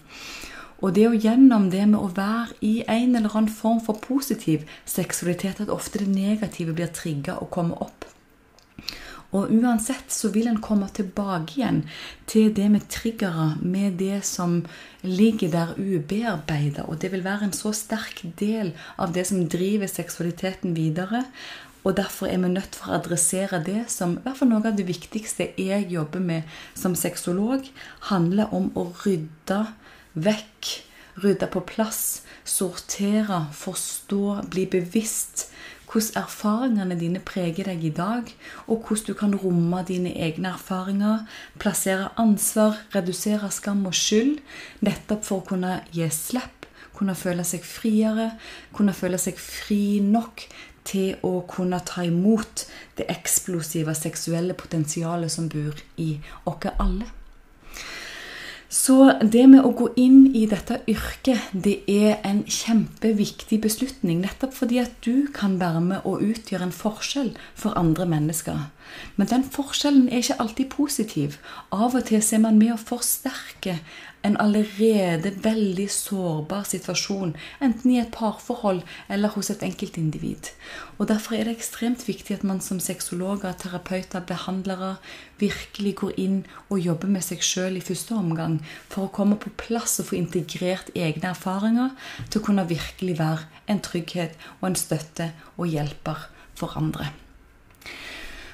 Og 0.78 0.94
det 0.94 1.04
er 1.04 1.14
jo 1.14 1.22
gjennom 1.26 1.72
det 1.74 1.88
med 1.90 2.00
å 2.00 2.12
være 2.14 2.54
i 2.62 2.84
en 2.86 3.16
eller 3.18 3.34
annen 3.34 3.50
form 3.50 3.80
for 3.82 3.98
positiv 3.98 4.68
seksualitet, 4.86 5.62
at 5.62 5.74
ofte 5.74 6.04
det 6.04 6.12
negative 6.12 6.76
blir 6.78 6.92
trigga 6.94 7.40
og 7.42 7.50
kommer 7.50 7.82
opp. 7.88 7.97
Og 9.38 9.52
uansett 9.54 10.10
så 10.14 10.32
vil 10.34 10.50
en 10.50 10.62
komme 10.64 10.88
tilbake 10.96 11.60
igjen 11.60 11.84
til 12.30 12.50
det 12.58 12.68
med 12.74 12.88
triggere, 12.90 13.52
med 13.62 14.00
det 14.02 14.24
som 14.26 14.64
ligger 15.06 15.52
der 15.54 15.76
ubearbeida. 15.78 16.88
Og 16.88 17.02
det 17.02 17.12
vil 17.14 17.26
være 17.26 17.50
en 17.50 17.56
så 17.56 17.74
sterk 17.76 18.24
del 18.40 18.74
av 18.98 19.14
det 19.14 19.28
som 19.30 19.46
driver 19.52 19.92
seksualiteten 19.92 20.74
videre. 20.78 21.26
Og 21.86 21.96
derfor 21.96 22.28
er 22.28 22.42
vi 22.42 22.50
nødt 22.52 22.76
for 22.76 22.92
å 22.92 22.98
adressere 22.98 23.62
det 23.64 23.86
som 23.94 24.18
i 24.18 24.24
hvert 24.26 24.40
fall 24.40 24.50
noe 24.52 24.66
av 24.66 24.76
det 24.76 24.88
viktigste 24.90 25.52
jeg 25.62 25.88
jobber 25.94 26.24
med 26.24 26.58
som 26.76 26.98
sexolog, 27.00 27.70
handler 28.10 28.52
om 28.56 28.72
å 28.76 28.90
rydde 29.06 29.62
vekk, 30.18 30.72
rydde 31.24 31.48
på 31.54 31.62
plass, 31.70 32.24
sortere, 32.44 33.46
forstå, 33.56 34.24
bli 34.52 34.66
bevisst 34.72 35.48
hvordan 35.88 36.22
erfaringene 36.24 36.98
dine 37.00 37.22
preger 37.24 37.70
deg 37.72 37.84
i 37.88 37.94
dag, 37.96 38.32
og 38.68 38.84
hvordan 38.88 39.08
du 39.08 39.14
kan 39.18 39.36
romme 39.40 39.84
dine 39.88 40.12
egne 40.14 40.52
erfaringer, 40.54 41.26
plassere 41.60 42.12
ansvar, 42.20 42.78
redusere 42.96 43.50
skam 43.52 43.86
og 43.88 43.96
skyld, 43.96 44.42
nettopp 44.84 45.24
for 45.28 45.42
å 45.42 45.48
kunne 45.54 45.80
gi 45.96 46.10
slipp, 46.12 46.68
kunne 46.98 47.16
føle 47.16 47.46
seg 47.46 47.64
friere, 47.66 48.32
kunne 48.74 48.96
føle 48.96 49.20
seg 49.22 49.38
fri 49.40 50.00
nok 50.04 50.48
til 50.88 51.18
å 51.28 51.42
kunne 51.50 51.80
ta 51.86 52.06
imot 52.08 52.66
det 52.98 53.08
eksplosive 53.12 53.96
seksuelle 53.98 54.56
potensialet 54.58 55.32
som 55.32 55.50
bor 55.52 55.78
i 56.02 56.16
oss 56.48 56.68
alle. 56.80 57.08
Så 58.70 59.14
det 59.24 59.46
med 59.48 59.64
å 59.64 59.72
gå 59.72 59.86
inn 59.96 60.26
i 60.36 60.44
dette 60.50 60.82
yrket, 60.92 61.54
det 61.54 61.78
er 61.88 62.18
en 62.28 62.42
kjempeviktig 62.44 63.62
beslutning. 63.64 64.20
Nettopp 64.26 64.58
fordi 64.58 64.82
at 64.82 64.98
du 65.06 65.30
kan 65.34 65.56
være 65.62 65.84
med 65.86 66.04
og 66.04 66.26
utgjøre 66.26 66.68
en 66.68 66.76
forskjell 66.76 67.32
for 67.56 67.78
andre 67.80 68.10
mennesker. 68.12 68.66
Men 69.16 69.32
den 69.32 69.48
forskjellen 69.48 70.10
er 70.10 70.20
ikke 70.20 70.40
alltid 70.44 70.72
positiv. 70.74 71.40
Av 71.72 71.96
og 71.96 72.10
til 72.10 72.20
ser 72.24 72.44
man 72.44 72.60
med 72.60 72.76
å 72.76 72.82
forsterke 72.82 73.80
en 74.28 74.38
allerede 74.44 75.32
veldig 75.44 75.88
sårbar 75.92 76.66
situasjon, 76.68 77.36
enten 77.64 77.94
i 77.94 78.00
et 78.02 78.12
parforhold 78.14 78.82
eller 79.10 79.34
hos 79.36 79.52
et 79.54 79.64
enkeltindivid. 79.66 80.52
Og 80.98 81.08
Derfor 81.08 81.38
er 81.38 81.48
det 81.48 81.56
ekstremt 81.58 82.04
viktig 82.08 82.36
at 82.36 82.44
man 82.48 82.60
som 82.62 82.80
sexologer, 82.84 83.54
terapeuter, 83.58 84.26
behandlere 84.28 84.96
virkelig 85.40 85.96
går 86.02 86.18
inn 86.18 86.40
og 86.70 86.82
jobber 86.84 87.12
med 87.14 87.26
seg 87.26 87.44
sjøl 87.46 87.78
i 87.78 87.86
første 87.86 88.18
omgang 88.18 88.60
for 88.90 89.06
å 89.06 89.14
komme 89.14 89.38
på 89.40 89.54
plass 89.60 90.00
og 90.02 90.12
få 90.12 90.20
integrert 90.20 90.92
egne 90.96 91.32
erfaringer 91.32 91.94
til 92.28 92.42
å 92.42 92.48
kunne 92.50 92.68
virkelig 92.70 93.20
være 93.22 93.48
en 93.72 93.84
trygghet 93.84 94.36
og 94.60 94.72
en 94.72 94.82
støtte 94.84 95.32
og 95.56 95.72
hjelper 95.72 96.28
for 96.58 96.76
andre. 96.80 97.14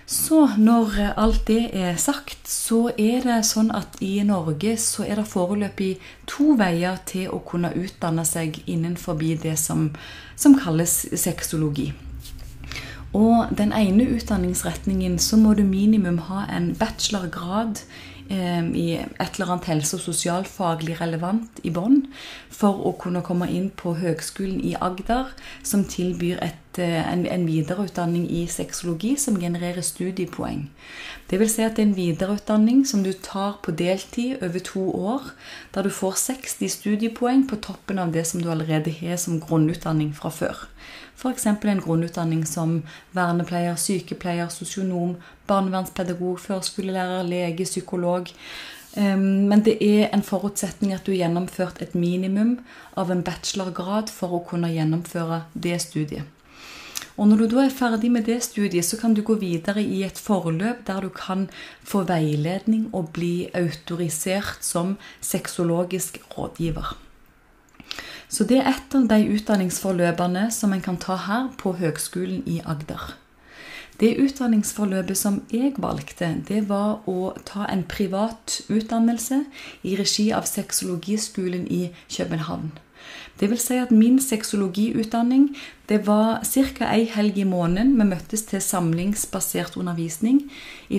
Så 0.05 0.49
når 0.57 0.97
alt 1.15 1.47
det 1.47 1.69
er 1.79 1.95
sagt, 1.95 2.47
så 2.49 2.89
er 2.99 3.23
det 3.23 3.39
sånn 3.47 3.71
at 3.71 4.01
i 4.03 4.17
Norge 4.27 4.75
så 4.81 5.05
er 5.07 5.21
det 5.21 5.29
foreløpig 5.31 5.93
to 6.27 6.57
veier 6.59 6.99
til 7.07 7.31
å 7.31 7.39
kunne 7.47 7.71
utdanne 7.71 8.25
seg 8.27 8.59
innenfor 8.67 9.15
det 9.19 9.55
som, 9.59 9.91
som 10.35 10.57
kalles 10.59 11.05
sexologi. 11.15 11.93
Og 13.13 13.53
den 13.57 13.71
ene 13.77 14.07
utdanningsretningen 14.09 15.19
så 15.21 15.37
må 15.37 15.53
du 15.53 15.63
minimum 15.63 16.17
ha 16.29 16.47
en 16.49 16.71
bachelorgrad 16.75 17.83
eh, 18.29 18.65
i 18.73 18.87
et 18.97 19.37
eller 19.37 19.53
annet 19.53 19.69
helse- 19.69 19.99
og 19.99 20.01
sosialfaglig 20.01 20.97
relevant 20.99 21.61
i 21.63 21.69
bånn 21.69 22.07
for 22.49 22.81
å 22.89 22.95
kunne 22.97 23.21
komme 23.21 23.51
inn 23.53 23.69
på 23.69 23.93
Høgskolen 24.01 24.59
i 24.65 24.73
Agder, 24.81 25.29
som 25.61 25.85
tilbyr 25.85 26.41
et 26.41 26.62
Eh, 26.77 27.13
en, 27.13 27.25
en, 27.27 27.45
videreutdanning 27.45 28.31
i 28.31 28.47
sexologi 28.47 29.13
som 29.17 29.39
genererer 29.39 29.81
studiepoeng. 29.85 30.71
Det 31.29 31.37
vil 31.37 31.51
si 31.51 31.61
at 31.61 31.77
det 31.77 31.83
er 31.83 31.89
en 31.91 31.97
videreutdanning 31.97 32.79
som 32.89 33.03
du 33.05 33.11
tar 33.13 33.59
på 33.61 33.75
deltid 33.77 34.41
over 34.41 34.63
to 34.65 34.87
år, 34.89 35.29
der 35.75 35.85
du 35.85 35.91
får 35.93 36.17
60 36.23 36.73
studiepoeng 36.73 37.45
på 37.49 37.61
toppen 37.61 38.01
av 38.01 38.15
det 38.15 38.25
som 38.25 38.41
du 38.41 38.49
allerede 38.49 38.89
har 38.89 39.21
som 39.21 39.37
grunnutdanning 39.41 40.15
fra 40.17 40.33
før. 40.33 40.65
F.eks. 41.13 41.45
en 41.45 41.85
grunnutdanning 41.85 42.41
som 42.49 42.81
vernepleier, 43.13 43.77
sykepleier, 43.77 44.49
sosionom, 44.49 45.19
barnevernspedagog, 45.47 46.39
førskolelærer, 46.41 47.21
lege, 47.23 47.69
psykolog. 47.69 48.33
Men 48.97 49.61
det 49.65 49.77
er 49.81 50.09
en 50.13 50.25
forutsetning 50.25 50.93
at 50.93 51.05
du 51.05 51.13
har 51.13 51.27
gjennomført 51.27 51.81
et 51.81 51.95
minimum 51.95 52.59
av 52.97 53.13
en 53.13 53.23
bachelorgrad 53.25 54.09
for 54.09 54.33
å 54.33 54.45
kunne 54.49 54.73
gjennomføre 54.73 55.45
det 55.53 55.79
studiet. 55.81 56.32
Og 57.17 57.27
når 57.29 57.43
du 57.43 57.45
da 57.51 57.63
er 57.67 57.73
ferdig 57.73 58.09
med 58.11 58.25
det 58.25 58.39
studiet, 58.43 58.85
så 58.85 58.97
kan 58.97 59.13
du 59.13 59.21
gå 59.21 59.35
videre 59.37 59.83
i 59.83 60.01
et 60.03 60.17
forløp 60.17 60.85
der 60.87 61.01
du 61.05 61.09
kan 61.13 61.47
få 61.85 62.03
veiledning 62.09 62.89
og 62.93 63.11
bli 63.13 63.49
autorisert 63.53 64.65
som 64.65 64.97
sexologisk 65.21 66.17
rådgiver. 66.37 66.97
Så 68.33 68.47
det 68.49 68.63
er 68.63 68.71
et 68.71 68.95
av 68.97 69.03
de 69.11 69.27
utdanningsforløpene 69.29 70.47
som 70.51 70.73
en 70.73 70.81
kan 70.81 70.97
ta 70.97 71.19
her 71.27 71.51
på 71.61 71.75
Høgskolen 71.77 72.41
i 72.49 72.63
Agder. 72.65 73.13
Det 74.01 74.15
utdanningsforløpet 74.17 75.17
som 75.17 75.43
jeg 75.53 75.75
valgte, 75.77 76.31
det 76.47 76.63
var 76.69 77.05
å 77.05 77.35
ta 77.45 77.67
en 77.69 77.83
privat 77.85 78.63
utdannelse 78.73 79.43
i 79.85 79.93
regi 79.99 80.31
av 80.33 80.49
Sexologiskolen 80.49 81.67
i 81.69 81.83
København. 82.09 82.71
Det 83.39 83.49
vil 83.49 83.59
si 83.59 83.77
at 83.81 83.91
min 83.91 84.19
sexologiutdanning 84.21 85.49
det 85.89 86.07
var 86.07 86.43
ca. 86.45 86.89
ei 86.93 87.05
helg 87.05 87.37
i 87.37 87.43
måneden. 87.43 87.97
Vi 87.99 88.05
møttes 88.07 88.45
til 88.47 88.61
samlingsbasert 88.61 89.77
undervisning 89.77 90.51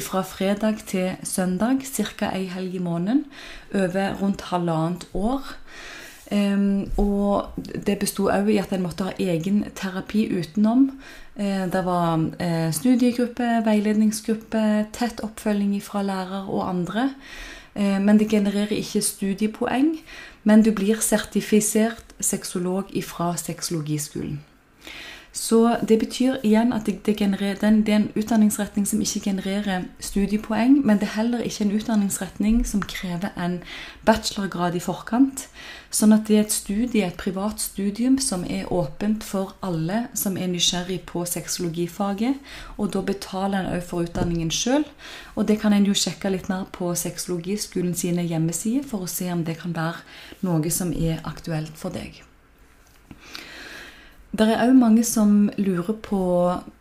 fra 0.02 0.23
fredag 0.23 0.84
til 0.87 1.16
søndag. 1.23 1.84
Ca. 1.84 2.30
ei 2.34 2.46
helg 2.46 2.75
i 2.75 2.82
måneden 2.82 3.25
over 3.75 4.14
rundt 4.20 4.40
halvannet 4.50 5.08
år. 5.14 5.54
Um, 6.32 6.88
og 6.96 7.52
det 7.87 7.99
besto 8.00 8.30
òg 8.32 8.49
i 8.49 8.56
at 8.58 8.73
en 8.73 8.82
måtte 8.82 9.04
ha 9.04 9.12
egen 9.20 9.64
terapi 9.76 10.25
utenom. 10.32 10.87
Uh, 11.37 11.66
det 11.70 11.82
var 11.84 12.16
uh, 12.16 12.70
studiegruppe, 12.73 13.49
veiledningsgruppe, 13.66 14.87
tett 14.96 15.20
oppfølging 15.25 15.76
fra 15.84 16.02
lærer 16.02 16.49
og 16.49 16.64
andre. 16.68 17.11
Uh, 17.75 18.00
men 18.02 18.19
det 18.19 18.31
genererer 18.31 18.76
ikke 18.76 19.02
studiepoeng. 19.02 19.97
Men 20.45 20.62
du 20.62 20.73
blir 20.73 21.00
sertifisert 21.00 22.14
sexolog 22.21 22.93
fra 23.02 23.37
sexologiskolen. 23.37 24.40
Så 25.35 25.76
det 25.88 25.97
betyr 25.99 26.37
igjen 26.47 26.73
at 26.73 26.87
det, 26.87 27.00
det, 27.07 27.19
den, 27.19 27.81
det, 27.83 27.93
er 27.93 27.97
en 27.97 28.12
utdanningsretning 28.14 28.87
som 28.87 29.00
ikke 29.03 29.21
genererer 29.21 29.88
studiepoeng, 29.99 30.76
men 30.87 31.00
det 31.00 31.09
er 31.09 31.17
heller 31.17 31.43
ikke 31.43 31.64
en 31.64 31.73
utdanningsretning 31.75 32.61
som 32.67 32.83
krever 32.87 33.33
en 33.35 33.57
bachelorgrad 34.07 34.76
i 34.79 34.83
forkant. 34.85 35.49
Sånn 35.91 36.14
at 36.14 36.29
det 36.29 36.37
er 36.37 36.45
et 36.45 36.55
studie, 36.55 37.03
et 37.03 37.19
privat 37.19 37.59
studium 37.62 38.21
som 38.23 38.45
er 38.47 38.71
åpent 38.71 39.26
for 39.26 39.57
alle 39.62 40.05
som 40.14 40.38
er 40.38 40.53
nysgjerrig 40.53 41.00
på 41.11 41.25
sexologifaget. 41.26 42.38
Og 42.79 42.93
da 42.95 43.03
betaler 43.03 43.64
en 43.64 43.73
òg 43.75 43.83
for 43.88 44.07
utdanningen 44.07 44.53
sjøl. 44.55 44.87
Og 45.35 45.49
det 45.50 45.59
kan 45.62 45.75
en 45.75 45.87
jo 45.87 45.97
sjekke 45.99 46.31
litt 46.31 46.47
mer 46.50 46.69
på 46.75 46.93
Sexologiskolen 46.99 47.95
sine 47.99 48.23
hjemmesider 48.23 48.87
for 48.87 49.03
å 49.03 49.11
se 49.11 49.26
om 49.35 49.43
det 49.43 49.59
kan 49.62 49.75
være 49.75 50.47
noe 50.47 50.71
som 50.71 50.95
er 50.95 51.19
aktuelt 51.26 51.75
for 51.79 51.95
deg. 51.95 52.23
Det 54.35 54.49
er 54.50 54.64
òg 54.64 54.73
mange 54.75 55.05
som 55.07 55.47
lurer 55.62 55.95
på 56.03 56.21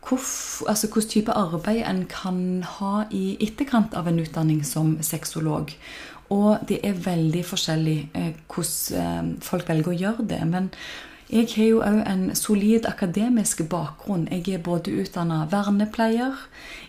altså 0.10 0.88
hvilken 0.90 1.10
type 1.12 1.36
arbeid 1.38 1.84
en 1.86 2.06
kan 2.10 2.40
ha 2.80 3.04
i 3.14 3.38
etterkant 3.46 3.94
av 3.94 4.08
en 4.10 4.18
utdanning 4.24 4.64
som 4.66 4.96
sexolog. 5.06 5.70
Og 6.34 6.64
det 6.66 6.80
er 6.82 6.98
veldig 6.98 7.44
forskjellig 7.46 7.98
eh, 8.18 8.32
hvordan 8.50 9.36
eh, 9.38 9.44
folk 9.46 9.70
velger 9.70 9.92
å 9.92 10.00
gjøre 10.00 10.26
det. 10.32 10.42
Men 10.50 10.72
Jeg 11.32 11.48
har 11.56 11.64
jo 11.66 11.78
òg 11.80 12.02
en 12.04 12.24
solid 12.36 12.86
akademisk 12.86 13.62
bakgrunn. 13.72 14.28
Jeg 14.32 14.58
er 14.58 14.64
både 14.64 14.92
utdanna 14.92 15.46
vernepleier, 15.52 16.36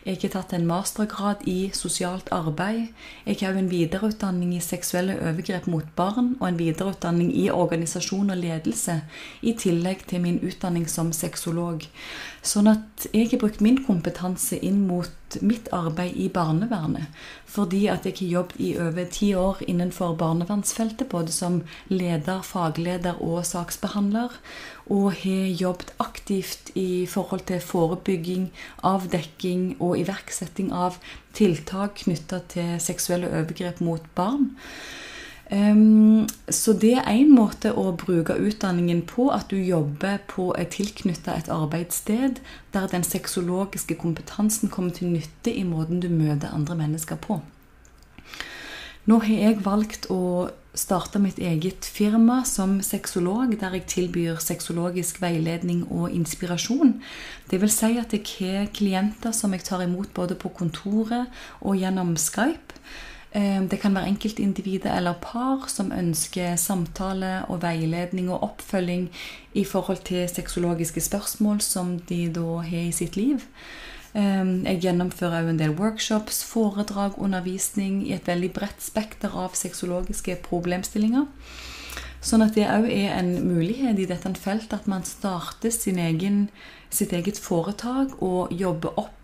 jeg 0.05 0.19
har 0.21 0.33
tatt 0.35 0.53
en 0.53 0.67
mastergrad 0.69 1.47
i 1.49 1.71
sosialt 1.73 2.29
arbeid. 2.35 2.91
Jeg 3.25 3.39
har 3.41 3.55
òg 3.55 3.61
en 3.63 3.71
videreutdanning 3.71 4.51
i 4.57 4.61
seksuelle 4.61 5.15
overgrep 5.17 5.69
mot 5.71 5.87
barn 5.97 6.35
og 6.41 6.49
en 6.49 6.59
videreutdanning 6.59 7.31
i 7.33 7.47
organisasjon 7.49 8.35
og 8.35 8.43
ledelse, 8.43 9.01
i 9.41 9.55
tillegg 9.55 10.05
til 10.11 10.21
min 10.27 10.43
utdanning 10.43 10.91
som 10.91 11.13
sexolog. 11.13 11.87
Sånn 12.45 12.69
at 12.69 13.07
jeg 13.17 13.31
har 13.31 13.41
brukt 13.41 13.63
min 13.65 13.79
kompetanse 13.87 14.59
inn 14.61 14.83
mot 14.85 15.37
mitt 15.41 15.71
arbeid 15.73 16.13
i 16.21 16.27
barnevernet. 16.29 17.09
Fordi 17.49 17.87
at 17.89 18.05
jeg 18.05 18.19
har 18.19 18.33
jobbet 18.35 18.61
i 18.61 18.75
over 18.85 19.07
ti 19.11 19.31
år 19.39 19.63
innenfor 19.65 20.13
barnevernsfeltet, 20.21 21.09
både 21.09 21.33
som 21.33 21.63
leder, 21.89 22.43
fagleder 22.45 23.23
og 23.25 23.47
saksbehandler. 23.49 24.37
Og 24.93 25.15
har 25.23 25.55
jobbet 25.63 25.95
aktivt 26.05 26.75
i 26.77 27.07
forhold 27.09 27.47
til 27.49 27.65
forebygging, 27.65 28.51
avdekking 28.85 29.79
og 29.79 29.97
iverksetting 30.03 30.69
av 30.77 31.01
tiltak 31.35 32.05
knytta 32.05 32.43
til 32.53 32.77
seksuelle 32.83 33.33
overgrep 33.33 33.81
mot 33.81 34.05
barn. 34.15 34.53
Um, 35.53 36.25
så 36.49 36.73
det 36.73 36.95
er 37.03 37.11
én 37.13 37.29
måte 37.37 37.75
å 37.77 37.91
bruke 38.01 38.37
utdanningen 38.41 39.03
på, 39.05 39.29
at 39.29 39.51
du 39.53 39.59
jobber 39.61 40.23
på 40.31 40.49
tilknytta 40.73 41.37
et 41.37 41.51
arbeidssted 41.53 42.41
der 42.73 42.87
den 42.89 43.05
sexologiske 43.05 43.99
kompetansen 44.01 44.73
kommer 44.73 44.97
til 44.97 45.13
nytte 45.13 45.53
i 45.53 45.67
måten 45.69 46.01
du 46.01 46.09
møter 46.09 46.55
andre 46.55 46.79
mennesker 46.81 47.21
på. 47.21 47.43
Nå 49.05 49.19
har 49.21 49.37
jeg 49.37 49.65
valgt 49.67 50.07
å 50.09 50.49
starte 50.75 51.21
mitt 51.21 51.37
eget 51.39 51.85
firma 51.85 52.41
som 52.49 52.79
sexolog, 52.83 53.53
der 53.61 53.77
jeg 53.77 53.87
tilbyr 53.93 54.41
sexologisk 54.41 55.21
veiledning 55.21 55.85
og 55.93 56.09
inspirasjon. 56.17 56.97
Det 57.51 57.61
vil 57.61 57.73
si 57.73 57.99
at 58.01 58.17
jeg 58.17 58.25
har 58.39 58.73
klienter 58.73 59.37
som 59.37 59.53
jeg 59.53 59.67
tar 59.69 59.85
imot 59.85 60.15
både 60.17 60.39
på 60.41 60.51
kontoret 60.57 61.29
og 61.61 61.77
gjennom 61.77 62.17
Skype. 62.17 62.81
Eh, 63.35 63.63
det 63.71 63.81
kan 63.83 63.95
være 63.95 64.13
enkeltindivider 64.13 64.95
eller 64.95 65.17
par 65.19 65.67
som 65.69 65.91
ønsker 65.93 66.55
samtale 66.61 67.41
og 67.51 67.65
veiledning 67.65 68.29
og 68.31 68.45
oppfølging 68.47 69.09
i 69.59 69.65
forhold 69.65 70.05
til 70.07 70.29
sexologiske 70.31 71.01
spørsmål 71.01 71.61
som 71.61 71.99
de 72.09 72.29
da 72.31 72.61
har 72.63 72.87
i 72.87 72.93
sitt 72.95 73.17
liv. 73.17 73.43
Eh, 74.15 74.47
jeg 74.71 74.81
gjennomfører 74.87 75.41
også 75.41 75.51
en 75.51 75.59
del 75.59 75.75
workshops, 75.75 76.45
foredrag, 76.45 77.19
undervisning 77.19 78.05
i 78.07 78.15
et 78.15 78.27
veldig 78.27 78.53
bredt 78.53 78.83
spekter 78.83 79.35
av 79.35 79.59
sexologiske 79.59 80.39
problemstillinger. 80.47 81.27
Sånn 82.25 82.41
at 82.41 82.55
det 82.55 82.71
òg 82.71 82.87
er 82.89 83.19
en 83.19 83.35
mulighet 83.45 83.99
i 83.99 84.07
dette 84.09 84.31
feltet 84.41 84.79
at 84.79 84.87
man 84.89 85.03
starter 85.05 85.75
egen, 85.99 86.49
sitt 86.89 87.13
eget 87.13 87.39
foretak 87.39 88.15
og 88.23 88.53
jobber 88.55 88.95
opp 88.97 89.24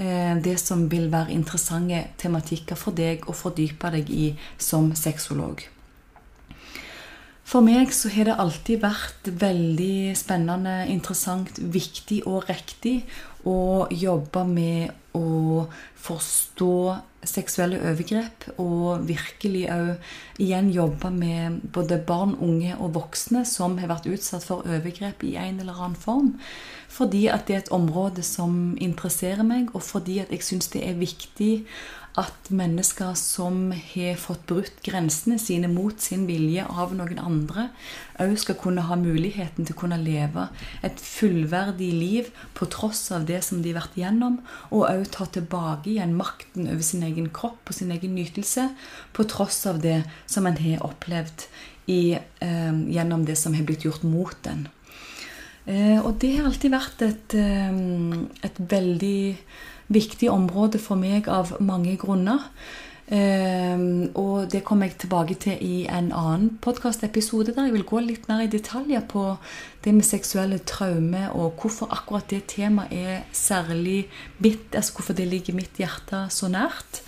det 0.00 0.54
som 0.62 0.86
vil 0.88 1.10
være 1.12 1.34
interessante 1.34 2.06
tematikker 2.20 2.78
for 2.78 2.96
deg 2.96 3.26
å 3.28 3.36
fordype 3.36 3.90
deg 3.92 4.08
i 4.14 4.30
som 4.56 4.94
sexolog. 4.96 5.66
For 7.50 7.66
meg 7.66 7.90
så 7.90 8.12
har 8.14 8.28
det 8.28 8.38
alltid 8.38 8.82
vært 8.84 9.28
veldig 9.42 10.14
spennende, 10.14 10.84
interessant, 10.92 11.56
viktig 11.58 12.20
og 12.30 12.46
riktig 12.46 13.00
å 13.42 13.88
jobbe 13.90 14.44
med 14.46 15.16
å 15.18 15.64
forstå 15.98 16.74
seksuelle 17.26 17.80
overgrep, 17.90 18.46
og 18.62 19.02
virkelig 19.08 19.64
òg 19.74 20.44
igjen 20.46 20.70
jobbe 20.72 21.10
med 21.10 21.58
både 21.74 21.98
barn, 22.06 22.36
unge 22.38 22.76
og 22.78 22.94
voksne 22.94 23.42
som 23.48 23.74
har 23.82 23.90
vært 23.90 24.06
utsatt 24.12 24.46
for 24.46 24.62
overgrep 24.62 25.26
i 25.26 25.34
en 25.40 25.58
eller 25.58 25.74
annen 25.74 25.98
form. 25.98 26.36
Fordi 26.90 27.26
at 27.30 27.46
det 27.46 27.54
er 27.54 27.64
et 27.64 27.72
område 27.74 28.22
som 28.26 28.74
interesserer 28.80 29.46
meg, 29.46 29.70
og 29.74 29.84
fordi 29.86 30.18
at 30.24 30.32
jeg 30.34 30.42
syns 30.42 30.72
det 30.72 30.82
er 30.86 30.98
viktig 30.98 31.52
at 32.18 32.48
mennesker 32.50 33.12
som 33.14 33.70
har 33.70 34.16
fått 34.18 34.42
brutt 34.50 34.80
grensene 34.82 35.36
sine 35.38 35.68
mot 35.70 36.02
sin 36.02 36.24
vilje 36.26 36.64
av 36.66 36.90
noen 36.96 37.20
andre, 37.22 37.68
òg 38.20 38.34
skal 38.42 38.58
kunne 38.58 38.82
ha 38.88 38.96
muligheten 38.98 39.66
til 39.66 39.76
å 39.76 39.80
kunne 39.84 40.00
leve 40.02 40.48
et 40.86 40.98
fullverdig 40.98 41.90
liv 41.94 42.32
på 42.58 42.66
tross 42.72 43.04
av 43.14 43.28
det 43.30 43.38
som 43.46 43.62
de 43.62 43.70
har 43.70 43.84
vært 43.84 44.00
gjennom, 44.02 44.40
og 44.74 44.88
òg 44.88 45.06
ta 45.14 45.28
tilbake 45.30 45.92
igjen 45.94 46.16
makten 46.18 46.66
over 46.66 46.82
sin 46.86 47.06
egen 47.06 47.30
kropp 47.34 47.70
og 47.70 47.78
sin 47.78 47.94
egen 47.94 48.16
nytelse 48.18 48.66
på 49.14 49.28
tross 49.30 49.62
av 49.70 49.78
det 49.84 50.02
som 50.26 50.50
en 50.50 50.58
har 50.58 50.82
opplevd 50.90 51.46
i, 51.90 52.18
eh, 52.18 52.74
gjennom 52.90 53.24
det 53.24 53.38
som 53.38 53.54
har 53.54 53.64
blitt 53.66 53.86
gjort 53.86 54.02
mot 54.02 54.50
en. 54.50 54.66
Eh, 55.66 55.98
og 56.00 56.16
det 56.22 56.36
har 56.36 56.48
alltid 56.48 56.72
vært 56.72 57.02
et, 57.04 57.34
eh, 57.36 57.80
et, 58.46 58.60
veldig 58.70 59.36
viktig 59.88 60.30
område 60.30 60.78
for 60.78 60.96
meg 60.96 61.28
av 61.28 61.56
mange 61.60 61.96
grunner. 61.96 62.48
Eh, 63.10 63.78
og 64.14 64.48
det 64.50 64.62
kommer 64.64 64.86
jeg 64.86 64.98
tilbake 65.02 65.34
til 65.34 65.58
i 65.60 65.86
en 65.90 66.12
annen 66.12 66.58
podkastepisode, 66.62 67.54
der 67.54 67.66
jeg 67.66 67.72
vil 67.72 67.84
gå 67.84 68.00
litt 68.00 68.28
mer 68.28 68.44
i 68.44 68.46
detaljer 68.46 69.02
på 69.02 69.36
det 69.84 69.94
med 69.94 70.06
seksuelle 70.06 70.58
traumer, 70.58 71.34
og 71.34 71.58
hvorfor 71.58 71.90
akkurat 71.90 72.30
det 72.30 72.46
temaet 72.46 72.92
er 72.92 73.22
særlig 73.32 74.06
mitt, 74.38 74.74
altså 74.74 74.94
hvorfor 74.94 75.12
det 75.14 75.26
ligger 75.26 75.54
mitt 75.54 75.74
hjerte 75.76 76.28
så 76.30 76.48
nært. 76.48 77.02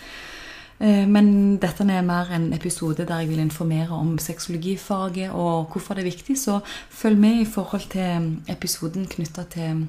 Eh, 0.82 1.06
men 1.06 1.58
dette 1.62 1.84
er 1.86 2.02
mer 2.02 2.32
en 2.34 2.48
episode 2.56 3.04
der 3.06 3.22
jeg 3.22 3.30
vil 3.30 3.42
informere 3.44 3.94
om 3.94 4.16
sexologifaget 4.18 5.30
og 5.30 5.70
hvorfor 5.70 5.94
det 5.94 6.02
er 6.02 6.10
viktig, 6.10 6.38
så 6.38 6.58
følg 6.90 7.18
med 7.18 7.40
i 7.40 7.44
forhold 7.44 7.86
til 7.90 8.40
episoden 8.50 9.06
knytta 9.06 9.44
til 9.52 9.86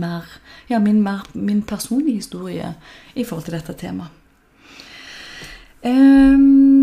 mer, 0.00 0.24
ja, 0.70 0.78
min, 0.78 1.02
mer, 1.02 1.28
min, 1.34 1.62
personlige 1.62 2.16
historie 2.16 2.74
i 3.14 3.24
forhold 3.24 3.44
til 3.44 3.54
dette 3.54 3.72
temaet. 3.72 4.08
Um, 5.84 6.79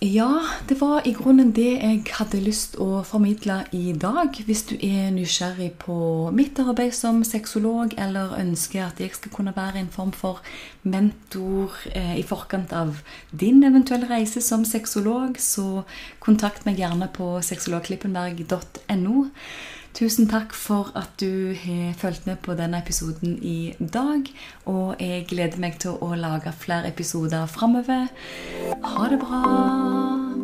ja, 0.00 0.42
det 0.68 0.80
var 0.80 1.06
i 1.06 1.12
grunnen 1.16 1.52
det 1.54 1.78
jeg 1.78 2.00
hadde 2.18 2.40
lyst 2.42 2.74
å 2.82 3.02
formidle 3.06 3.60
i 3.72 3.92
dag. 3.96 4.36
Hvis 4.46 4.64
du 4.68 4.74
er 4.76 5.12
nysgjerrig 5.14 5.70
på 5.80 5.96
mitt 6.34 6.58
arbeid 6.60 6.92
som 6.96 7.22
sexolog, 7.24 7.94
eller 7.96 8.34
ønsker 8.40 8.84
at 8.84 9.00
jeg 9.00 9.14
skal 9.16 9.32
kunne 9.32 9.54
være 9.56 9.80
en 9.80 9.92
form 9.94 10.12
for 10.12 10.42
mentor 10.82 11.72
eh, 11.94 12.18
i 12.18 12.26
forkant 12.26 12.74
av 12.76 13.00
din 13.30 13.62
eventuelle 13.64 14.10
reise 14.10 14.42
som 14.44 14.66
sexolog, 14.68 15.38
så 15.40 15.84
kontakt 16.20 16.66
meg 16.66 16.82
gjerne 16.82 17.08
på 17.14 17.38
sexologklippenberg.no. 17.46 19.28
Tusen 19.94 20.26
takk 20.26 20.50
for 20.58 20.90
at 20.98 21.12
du 21.20 21.54
har 21.54 21.92
fulgt 21.94 22.26
med 22.26 22.40
på 22.42 22.56
denne 22.58 22.80
episoden 22.82 23.36
i 23.42 23.74
dag. 23.78 24.26
Og 24.66 24.96
jeg 24.98 25.26
gleder 25.30 25.60
meg 25.62 25.78
til 25.78 25.94
å 26.02 26.14
lage 26.18 26.50
flere 26.58 26.90
episoder 26.90 27.46
framover. 27.46 28.10
Ha 28.82 29.10
det 29.12 29.20
bra! 29.22 30.43